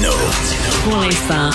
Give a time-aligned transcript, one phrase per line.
[0.00, 0.12] Martino.
[0.84, 1.50] Pour l'instant,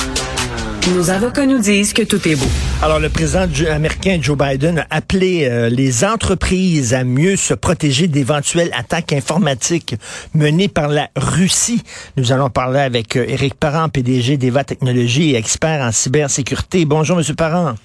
[0.93, 2.45] nos avocats nous disent que tout est beau.
[2.81, 8.07] Alors, le président américain Joe Biden a appelé euh, les entreprises à mieux se protéger
[8.07, 9.95] d'éventuelles attaques informatiques
[10.33, 11.81] menées par la Russie.
[12.17, 16.85] Nous allons parler avec euh, Éric Parent, PDG d'Eva Technologies et expert en cybersécurité.
[16.85, 17.75] Bonjour, Monsieur Parent.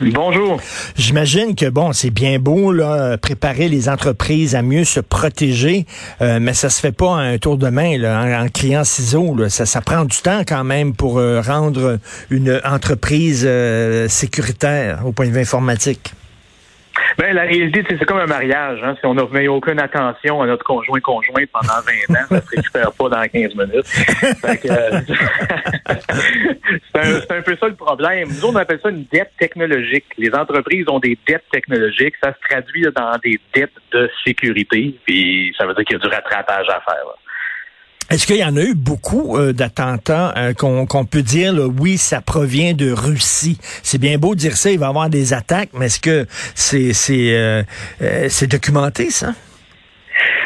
[0.00, 0.60] Bonjour.
[0.96, 5.86] J'imagine que bon, c'est bien beau là, préparer les entreprises à mieux se protéger,
[6.20, 9.34] euh, mais ça se fait pas un tour de main là, en, criant ciseaux.
[9.34, 9.48] Là.
[9.48, 11.98] Ça, ça prend du temps quand même pour euh, rendre
[12.30, 16.12] une entreprise euh, sécuritaire au point de vue informatique.
[17.18, 18.80] Ben, la réalité, c'est comme un mariage.
[18.82, 18.96] Hein?
[19.00, 22.92] Si on n'a aucune attention à notre conjoint conjoint pendant 20 ans, ça se récupère
[22.92, 23.86] pas dans 15 minutes.
[24.64, 25.00] Euh,
[26.94, 28.28] c'est un, peu ça le problème.
[28.40, 30.06] Nous, on appelle ça une dette technologique.
[30.18, 32.14] Les entreprises ont des dettes technologiques.
[32.22, 34.94] Ça se traduit dans des dettes de sécurité.
[35.04, 37.04] Puis ça veut dire qu'il y a du rattrapage à faire.
[38.10, 42.20] Est-ce qu'il y en a eu beaucoup euh, d'attentats euh, qu'on peut dire, oui, ça
[42.20, 43.58] provient de Russie?
[43.82, 46.26] C'est bien beau de dire ça, il va y avoir des attaques, mais est-ce que
[46.54, 47.62] c'est euh,
[48.48, 49.34] documenté, ça?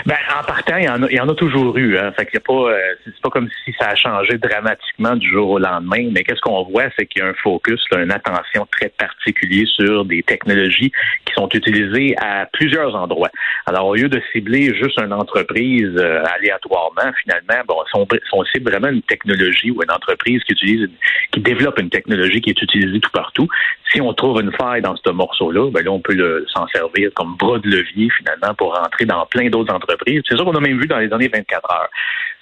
[0.06, 1.98] Ben, en partant, il y en a, il y en a toujours eu.
[1.98, 2.12] Hein.
[2.12, 5.58] Fait a pas, euh, c'est pas comme si ça a changé dramatiquement du jour au
[5.58, 6.10] lendemain.
[6.12, 10.04] Mais qu'est-ce qu'on voit, c'est qu'il y a un focus, une attention très particulier sur
[10.04, 10.92] des technologies
[11.24, 13.30] qui sont utilisées à plusieurs endroits.
[13.66, 18.70] Alors, au lieu de cibler juste une entreprise euh, aléatoirement, finalement, bon, on, on cible
[18.70, 20.88] vraiment une technologie ou une entreprise qui utilise,
[21.32, 23.48] qui développe une technologie qui est utilisée tout partout.
[23.92, 27.36] Si on trouve une faille dans ce morceau-là, ben là, on peut s'en servir comme
[27.36, 30.80] bras de levier finalement pour rentrer dans plein d'autres entreprises c'est ça qu'on a même
[30.80, 31.88] vu dans les dernières 24 heures.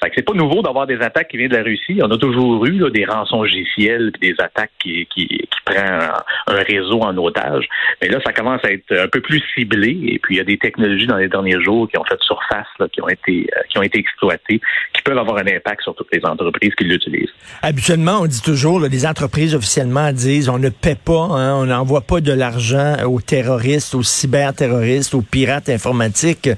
[0.03, 2.01] Fait que c'est pas nouveau d'avoir des attaques qui viennent de la Russie.
[2.03, 6.11] On a toujours eu des rançons logiciels, des attaques qui, qui, qui prennent
[6.47, 7.67] un, réseau en otage.
[8.03, 9.99] Mais là, ça commence à être un peu plus ciblé.
[10.07, 12.67] Et puis, il y a des technologies dans les derniers jours qui ont fait surface,
[12.93, 14.61] qui ont été euh, qui ont été exploitées,
[14.93, 17.33] qui peuvent avoir un impact sur toutes les entreprises qui l'utilisent.
[17.63, 22.03] Habituellement, on dit toujours, les entreprises officiellement disent on ne paie pas, hein, on n'envoie
[22.03, 26.49] pas de l'argent aux terroristes, aux cyberterroristes, aux pirates informatiques.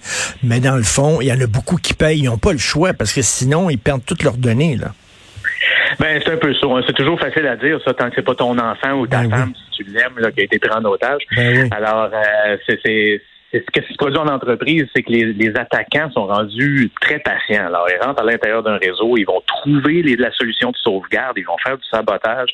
[0.42, 2.20] Mais dans fond, il y en a beaucoup qui payent.
[2.20, 4.76] Ils n'ont pas le choix parce que sinon, ils perdent toutes leurs données.
[4.76, 4.92] Là.
[5.98, 6.66] Ben, c'est un peu ça.
[6.66, 6.82] Hein.
[6.86, 9.30] C'est toujours facile à dire, ça, tant que c'est pas ton enfant ou ta ben
[9.30, 11.22] femme, si tu l'aimes, qui a été pris en otage.
[11.34, 13.22] Ben Alors, euh, c'est
[13.52, 17.66] ce qui se produit en entreprise, c'est que les, attaquants sont rendus très patients.
[17.66, 21.46] Alors, ils rentrent à l'intérieur d'un réseau, ils vont trouver la solution de sauvegarde, ils
[21.46, 22.50] vont faire du sabotage.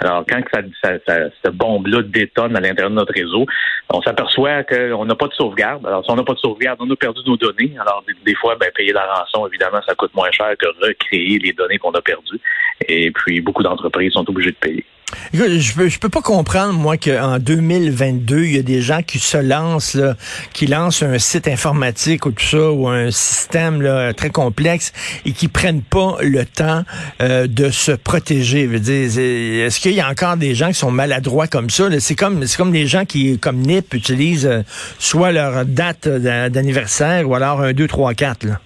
[0.00, 3.46] Alors, quand ça, ça, ça, cette bombe-là détonne à l'intérieur de notre réseau,
[3.92, 5.86] on s'aperçoit qu'on n'a pas de sauvegarde.
[5.86, 7.74] Alors, si on n'a pas de sauvegarde, on a perdu nos données.
[7.78, 11.52] Alors, des, fois, ben, payer la rançon, évidemment, ça coûte moins cher que recréer les
[11.52, 12.40] données qu'on a perdues.
[12.88, 14.84] Et puis, beaucoup d'entreprises sont obligées de payer.
[15.32, 19.18] Je peux, je peux pas comprendre, moi, qu'en 2022, il y a des gens qui
[19.18, 20.16] se lancent, là,
[20.52, 24.92] qui lancent un site informatique ou tout ça, ou un système là, très complexe,
[25.24, 26.84] et qui prennent pas le temps
[27.20, 28.64] euh, de se protéger.
[28.64, 31.88] Est-ce qu'il y a encore des gens qui sont maladroits comme ça?
[32.00, 34.62] C'est comme c'est comme des gens qui, comme NIP, utilisent euh,
[34.98, 38.44] soit leur date d'anniversaire ou alors un 2, 3, 4.
[38.44, 38.60] Là.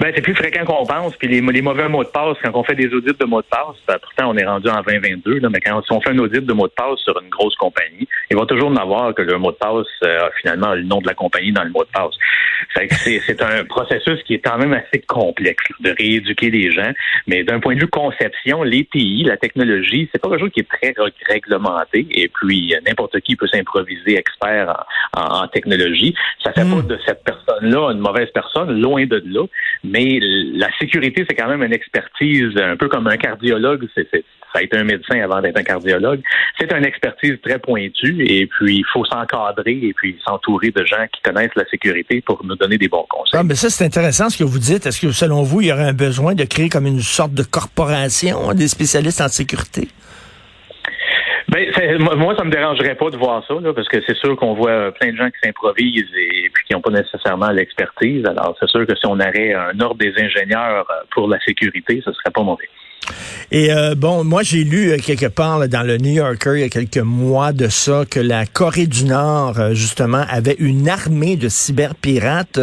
[0.00, 1.16] Ben, c'est plus fréquent qu'on pense.
[1.16, 3.46] Puis les, les, mauvais mots de passe, quand on fait des audits de mots de
[3.46, 6.18] passe, ben, pourtant on est rendu en 2022, là, mais quand si on fait un
[6.18, 9.22] audit de mots de passe sur une grosse compagnie, il va toujours en avoir que
[9.22, 11.84] le mot de passe euh, a finalement le nom de la compagnie dans le mot
[11.84, 12.14] de passe.
[12.74, 16.92] C'est un processus qui est quand même assez complexe de rééduquer les gens.
[17.26, 20.60] Mais d'un point de vue conception, les pays, la technologie, c'est pas quelque chose qui
[20.60, 20.94] est très
[21.26, 22.06] réglementé.
[22.10, 24.84] Et puis n'importe qui peut s'improviser expert
[25.16, 26.14] en, en, technologie.
[26.44, 26.82] Ça fait hmm.
[26.82, 27.24] pas de cette
[27.58, 29.44] personne-là une mauvaise personne, loin de là.
[29.84, 30.18] Mais
[30.54, 33.86] la sécurité, c'est quand même une expertise, un peu comme un cardiologue.
[33.94, 36.20] C'est, ça a été un médecin avant d'être un cardiologue.
[36.58, 41.06] C'est une expertise très pointue et puis il faut s'encadrer et puis s'entourer de gens
[41.12, 43.38] qui connaissent la sécurité pour nous donner des bons conseils.
[43.38, 44.86] Ah, mais ça, c'est intéressant ce que vous dites.
[44.86, 47.42] Est-ce que selon vous, il y aurait un besoin de créer comme une sorte de
[47.42, 49.88] corporation des spécialistes en sécurité?
[51.48, 54.52] Ben, moi, ça me dérangerait pas de voir ça, là, parce que c'est sûr qu'on
[54.52, 58.24] voit plein de gens qui s'improvisent et puis qui n'ont pas nécessairement l'expertise.
[58.26, 62.02] Alors, c'est sûr que si on aurait un ordre des ingénieurs euh, pour la sécurité,
[62.04, 62.68] ce serait pas mauvais.
[63.50, 66.64] Et euh, bon, moi j'ai lu euh, quelque part dans le New Yorker il y
[66.64, 71.36] a quelques mois de ça que la Corée du Nord euh, justement avait une armée
[71.36, 72.60] de cyberpirates,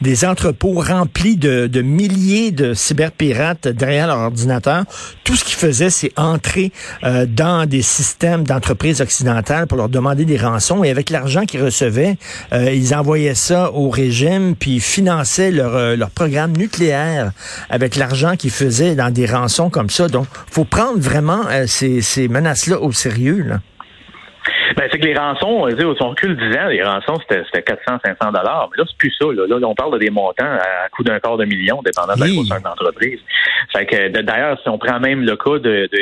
[0.00, 4.84] des entrepôts remplis de, de, milliers de cyberpirates derrière leur ordinateur.
[5.24, 10.38] Tout ce qu'ils faisaient, c'est entrer dans des systèmes d'entreprises occidentales pour leur demander des
[10.38, 12.16] rançons et avec l'argent qu'ils recevaient,
[12.52, 17.32] ils envoyaient ça au régime puis finançaient leur, leur programme nucléaire
[17.68, 20.08] avec l'argent qu'ils faisaient dans des rançons comme ça.
[20.08, 23.44] Donc, faut prendre vraiment euh, ces, menaces-là au sérieux.
[23.44, 23.60] Là.
[24.78, 28.30] Ben, c'est que les rançons, on son recul 10 ans, les rançons, c'était 400, 500
[28.30, 28.68] dollars.
[28.70, 29.26] Mais là, c'est plus ça.
[29.26, 29.44] Là.
[29.48, 32.28] là, on parle de des montants à coût d'un quart de million, dépendant de la
[32.28, 33.18] grosseur de l'entreprise.
[33.72, 36.00] Fait que, d'ailleurs, si on prend même le cas de, de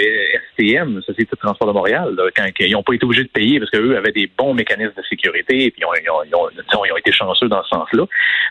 [0.52, 3.70] STM, Société de transport de Montréal, quand ils n'ont pas été obligés de payer parce
[3.70, 5.94] qu'eux avaient des bons mécanismes de sécurité puis ils ont,
[6.26, 6.49] ils ont,
[6.84, 8.05] ils ont été chanceux dans ce sens-là.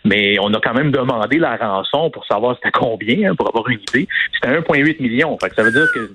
[0.05, 3.69] Mais on a quand même demandé la rançon pour savoir c'était combien, hein, pour avoir
[3.69, 4.07] une idée.
[4.33, 5.37] C'était 1,8 million.
[5.39, 6.09] Fait que ça veut dire que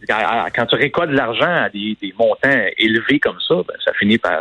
[0.55, 4.41] quand tu récoltes de l'argent à des, des, montants élevés comme ça, ben, ça euh,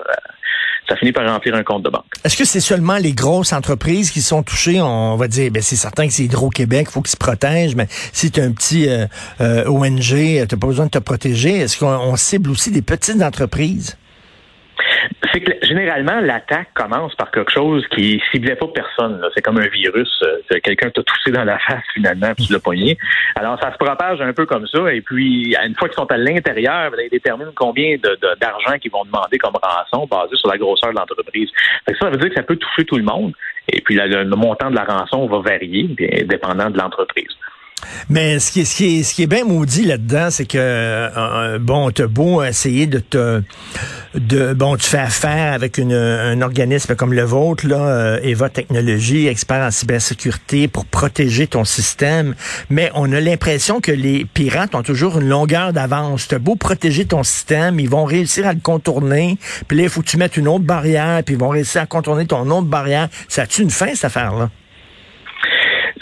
[0.87, 2.05] ça finit par remplir un compte de banque.
[2.23, 4.81] Est-ce que c'est seulement les grosses entreprises qui sont touchées?
[4.81, 7.87] On va dire, ben c'est certain que c'est Hydro-Québec, il faut qu'ils se protègent, mais
[7.89, 9.05] si tu un petit euh,
[9.41, 11.57] euh, ONG, tu pas besoin de te protéger.
[11.59, 13.97] Est-ce qu'on cible aussi des petites entreprises?
[15.31, 19.21] C'est que généralement, l'attaque commence par quelque chose qui ciblait pas personne.
[19.35, 20.09] C'est comme un virus.
[20.23, 22.97] Euh, quelqu'un t'a toussé dans la face finalement, puis tu l'as pogné.
[23.35, 24.93] Alors, ça se propage un peu comme ça.
[24.93, 27.97] Et puis, une fois qu'ils sont à l'intérieur, ben, ils déterminent combien
[28.39, 31.49] d'argent qu'ils vont demander comme rançon basé sur la grosseur de l'entreprise.
[31.99, 33.33] Ça veut dire que ça peut toucher tout le monde.
[33.71, 35.87] Et puis, le, montant de la rançon va varier,
[36.25, 37.29] dépendant de l'entreprise.
[38.09, 40.57] Mais ce qui est, ce qui est, ce qui est bien maudit là-dedans, c'est que
[40.57, 43.41] euh, bon, t'as beau essayer de te,
[44.15, 48.49] de bon, tu fais affaire avec une, un organisme comme le vôtre là, euh, Eva
[48.49, 52.35] Technologies, expert en cybersécurité, pour protéger ton système,
[52.69, 56.27] mais on a l'impression que les pirates ont toujours une longueur d'avance.
[56.27, 59.37] T'as beau protéger ton système, ils vont réussir à le contourner,
[59.67, 61.85] puis là il faut que tu mettes une autre barrière, puis ils vont réussir à
[61.85, 63.09] contourner ton autre barrière.
[63.27, 64.49] Ça a-tu une fin cette affaire là?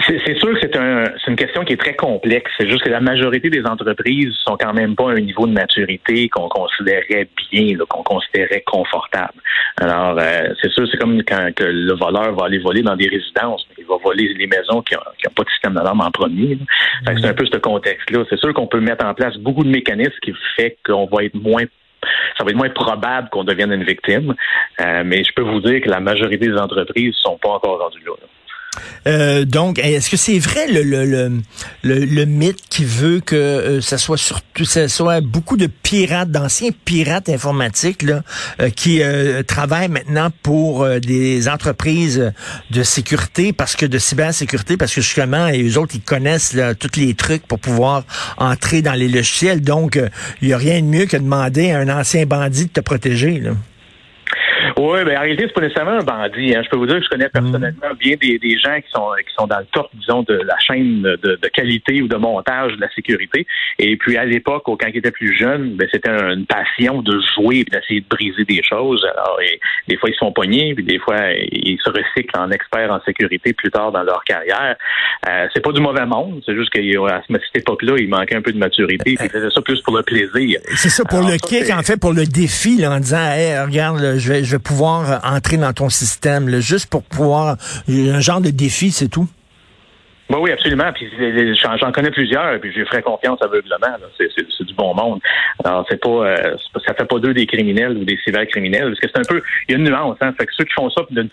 [0.08, 2.50] C'est sûr que c'est un, une question qui est très complexe.
[2.58, 5.52] C'est juste que la majorité des entreprises sont quand même pas à un niveau de
[5.52, 9.34] maturité qu'on considérait bien, qu'on considérait confortable.
[9.82, 13.10] Alors, euh, c'est sûr, c'est comme quand que le voleur va aller voler dans des
[13.10, 16.58] résidences, mais il va voler les maisons qui n'ont pas de système d'alarme en premier.
[17.06, 18.24] C'est un peu ce contexte-là.
[18.30, 21.36] C'est sûr qu'on peut mettre en place beaucoup de mécanismes qui fait qu'on va être
[21.36, 21.66] moins
[22.38, 24.34] ça va être moins probable qu'on devienne une victime.
[24.80, 28.06] Euh, mais je peux vous dire que la majorité des entreprises sont pas encore rendues
[28.06, 28.14] là.
[29.08, 31.06] Euh, donc, est-ce que c'est vrai le, le,
[31.84, 36.30] le, le, mythe qui veut que euh, ça soit surtout ça soit beaucoup de pirates,
[36.30, 38.24] d'anciens pirates informatiques là,
[38.60, 39.02] euh, qui
[39.48, 42.34] travaillent maintenant pour des entreprises
[42.72, 46.76] de sécurité parce que de cybersécurité parce que justement et eux autres ils connaissent là,
[46.76, 48.04] tous les trucs pour pouvoir
[48.38, 49.62] entrer dans les logiciels.
[49.62, 50.00] Donc,
[50.42, 52.82] il y a rien de mieux que de demander à un ancien bandit de te
[52.82, 53.40] protéger.
[53.40, 53.52] Là.
[54.78, 56.56] Oui, ben en réalité, c'est pas nécessairement un bandit.
[56.56, 56.62] Hein.
[56.64, 59.34] Je peux vous dire que je connais personnellement bien des, des gens qui sont qui
[59.38, 62.82] sont dans le top, disons, de la chaîne de, de qualité ou de montage de
[62.82, 63.48] la sécurité.
[63.80, 67.60] Et puis à l'époque, quand ils étaient plus jeunes, ben, c'était une passion de jouer
[67.60, 69.06] et d'essayer de briser des choses.
[69.14, 72.92] Alors, et, des fois, ils sont pognés, puis des fois, ils se recyclent en experts
[72.92, 74.76] en sécurité plus tard dans leur carrière.
[75.28, 76.82] Euh, c'est pas du mauvais monde, c'est juste qu'à
[77.28, 80.04] cette époque-là, il manquait un peu de maturité, puis ils faisaient ça plus pour le
[80.04, 80.60] plaisir.
[80.76, 84.18] C'est ça, pour le kick, en fait, pour le défi, là, en disant, hey, regarde,
[84.18, 88.42] je vais, je vais pouvoir euh, entrer dans ton système, juste pour pouvoir un genre
[88.42, 89.28] de défi, c'est tout.
[90.30, 90.92] Oui, oui, absolument.
[90.94, 91.08] Puis
[91.80, 93.88] j'en connais plusieurs, puis je ferai confiance aveuglement.
[94.18, 95.20] C'est du bon monde.
[95.64, 99.08] Alors c'est pas, euh, ça fait pas d'eux des criminels ou des cybercriminels, parce que
[99.14, 100.18] c'est un peu, il y a une nuance.
[100.22, 101.30] Hein, fait que ceux qui font ça d'une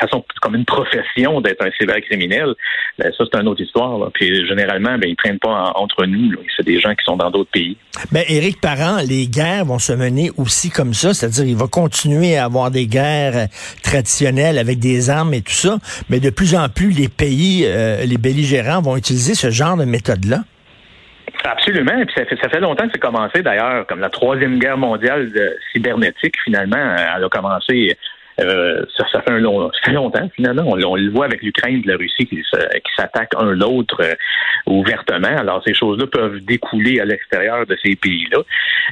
[0.00, 2.54] façon comme une profession d'être un cybercriminel,
[2.98, 3.98] ben ça c'est une autre histoire.
[3.98, 4.08] Là.
[4.14, 6.32] Puis généralement, ben ils prennent pas entre nous.
[6.56, 7.76] C'est des gens qui sont dans d'autres pays.
[8.10, 12.36] Ben Éric Parent, les guerres vont se mener aussi comme ça, c'est-à-dire il va continuer
[12.38, 13.48] à avoir des guerres
[13.82, 15.78] traditionnelles avec des armes et tout ça,
[16.08, 20.40] mais de plus en plus les pays euh, belligérants vont utiliser ce genre de méthode-là?
[21.44, 22.04] Absolument.
[22.06, 25.30] Puis ça fait, longtemps que c'est commencé d'ailleurs, comme la troisième guerre mondiale
[25.72, 26.76] cybernétique, finalement,
[27.16, 27.96] elle a commencé
[28.40, 30.64] euh, ça, ça, fait un long, ça fait longtemps finalement.
[30.66, 32.42] On, le voit avec l'Ukraine et la Russie qui,
[32.96, 34.14] s'attaquent un l'autre euh,
[34.66, 35.36] ouvertement.
[35.36, 38.38] Alors ces choses-là peuvent découler à l'extérieur de ces pays-là.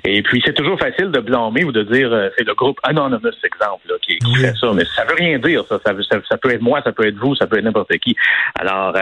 [0.05, 3.33] Et puis c'est toujours facile de blâmer ou de dire euh, c'est le groupe Anonymous
[3.45, 5.65] exemple là, qui, qui fait ça, mais ça veut rien dire.
[5.69, 5.93] Ça, ça,
[6.29, 8.17] ça, peut être moi, ça peut être vous, ça peut être n'importe qui.
[8.59, 8.95] Alors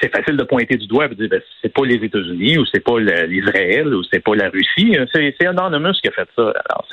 [0.00, 2.66] c'est facile de pointer du doigt et de dire ben, c'est pas les États-Unis ou
[2.66, 4.96] c'est pas l'Israël ou c'est pas la Russie.
[5.12, 6.42] C'est Anonymous qui a fait ça.
[6.42, 6.86] Alors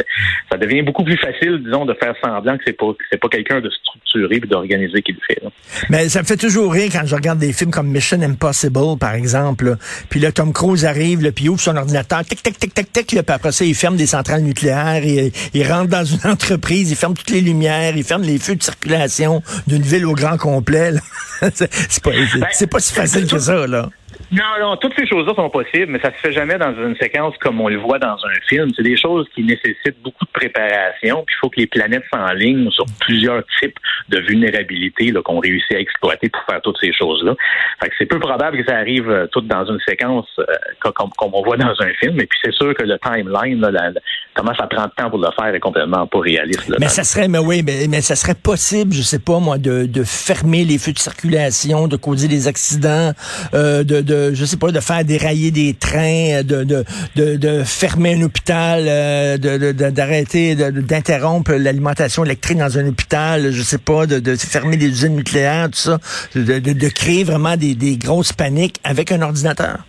[0.51, 3.62] ça devient beaucoup plus facile, disons, de faire semblant que c'est pas c'est pas quelqu'un
[3.62, 5.41] de structuré et d'organisé qui le fait.
[5.89, 9.13] Mais ça me fait toujours rire quand je regarde des films comme Mission Impossible, par
[9.13, 9.75] exemple.
[10.10, 12.91] Puis là, Tom Cruise arrive, là, puis il ouvre son ordinateur, tic, tic, tic, tic,
[12.91, 16.91] tic, puis après ça, il ferme des centrales nucléaires, il, il rentre dans une entreprise,
[16.91, 20.38] il ferme toutes les lumières, il ferme les feux de circulation d'une ville au grand
[20.38, 20.94] complet.
[21.53, 23.89] c'est pas, ben, pas si facile que ça, là.
[24.31, 27.36] Non, non, toutes ces choses-là sont possibles, mais ça se fait jamais dans une séquence
[27.39, 28.69] comme on le voit dans un film.
[28.75, 32.69] C'est des choses qui nécessitent beaucoup de préparation, puis il faut que les planètes s'enlignent
[32.72, 33.77] sur plusieurs types
[34.10, 37.36] de vulnérabilités qu'on réussit à exploiter pour faire toutes ces choses-là.
[37.81, 40.46] Fait que c'est peu probable que ça arrive euh, tout dans une séquence euh,
[40.79, 43.91] comme, comme, on voit dans un film, et puis c'est sûr que le timeline, là,
[44.34, 46.72] comment ça prend de temps pour le faire est complètement pas réaliste.
[46.79, 49.86] mais ça serait, mais oui, mais, mais, ça serait possible, je sais pas moi, de,
[49.86, 53.12] de fermer les feux de circulation, de causer des accidents,
[53.53, 56.83] euh, de, de, je sais pas, de faire dérailler des trains, de, de,
[57.15, 63.62] de, de fermer un hôpital, euh, de, d'arrêter, d'interrompre l'alimentation électrique dans un hôpital, je
[63.62, 66.00] sais pas, de, fermer les usines nucléaires, tout ça,
[66.36, 69.79] de créer vraiment des, des grosses paniques avec un ordinateur.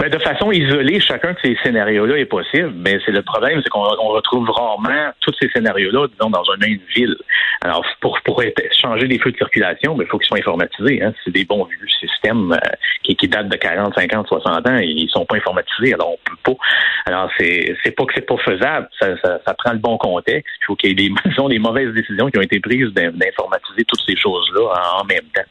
[0.00, 3.68] Ben, de façon isolée, chacun de ces scénarios-là est possible, mais c'est le problème, c'est
[3.68, 7.14] qu'on retrouve rarement tous ces scénarios-là, disons, dans une même ville.
[7.60, 8.42] Alors, pour, pour
[8.80, 11.02] changer les feux de circulation, il ben, faut qu'ils soient informatisés.
[11.02, 11.12] Hein.
[11.22, 12.70] C'est des bons vieux systèmes euh,
[13.02, 16.54] qui, qui, datent de 40, 50, 60 ans ils sont pas informatisés, alors on peut
[16.54, 16.64] pas.
[17.04, 20.50] Alors, c'est, pas que c'est pas faisable, ça, ça, ça, prend le bon contexte.
[20.62, 21.14] Il faut qu'il y ait des,
[21.50, 25.44] des mauvaises décisions qui ont été prises d'informatiser toutes ces choses-là en même temps.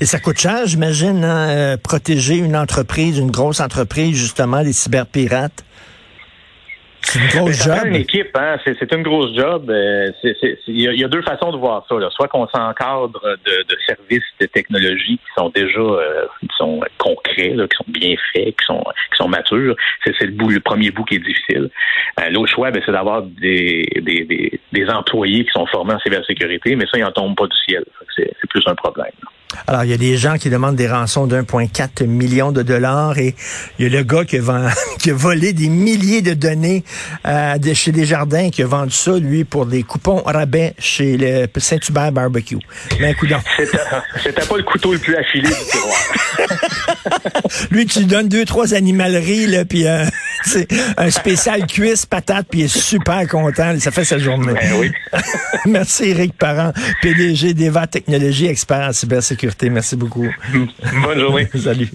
[0.00, 4.72] Et ça coûte cher, j'imagine, hein, euh, protéger une entreprise, une grosse entreprise, justement, des
[4.72, 5.64] cyberpirates.
[7.02, 7.78] C'est une grosse job.
[7.86, 8.56] une équipe, hein?
[8.64, 9.70] c'est une grosse job.
[9.70, 10.10] Euh,
[10.68, 11.96] il y, a deux façons de voir ça.
[12.10, 17.54] Soit qu'on s'encadre de, de, services de technologie qui sont déjà euh, qui sont concrets,
[17.56, 19.74] qui sont bien faits, qui sont qui sont matures.
[20.04, 21.70] C'est le bout, le premier bout qui est difficile.
[22.30, 26.76] L'autre choix, ben, c'est d'avoir des, des, des, des, employés qui sont formés en cybersécurité,
[26.76, 27.82] mais ça, ils n'en tombent pas du ciel.
[28.14, 29.10] C'est plus un problème.
[29.66, 33.34] Alors, il y a des gens qui demandent des rançons d'1,4 million de dollars et
[33.78, 36.84] il y a le gars qui a, qui a volé des milliers de données
[37.26, 41.46] euh, de chez Desjardins qui a vendu ça, lui, pour des coupons rabais chez le
[41.56, 42.58] Saint-Hubert Barbecue.
[43.00, 43.14] Mais
[44.22, 45.98] C'était pas le couteau le plus affilé du tiroir.
[47.70, 50.04] lui, tu lui donnes deux, trois animaleries, là, puis euh,
[50.96, 53.78] un spécial cuisse, patate, puis il est super content.
[53.78, 54.52] Ça fait sa journée.
[54.52, 54.92] Ben oui.
[55.66, 59.39] Merci, Eric Parent, PDG d'Eva Technologies, expert en cybersécurité.
[59.70, 60.26] Merci beaucoup.
[61.04, 61.48] Bonne journée.
[61.54, 61.90] Salut.